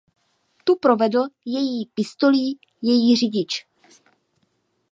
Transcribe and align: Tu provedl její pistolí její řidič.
Tu 0.65 0.75
provedl 0.75 1.19
její 1.45 1.85
pistolí 1.85 2.59
její 2.81 3.15
řidič. 3.17 3.65